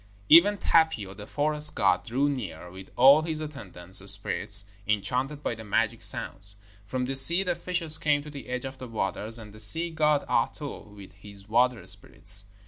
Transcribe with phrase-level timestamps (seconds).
[0.29, 5.63] Even Tapio the forest god drew near, with all his attendant spirits, enchanted by the
[5.63, 6.57] magic sounds.
[6.87, 9.91] From the sea the fishes came to the edge of the waters, and the sea
[9.91, 12.45] god Ahto with his water spirits.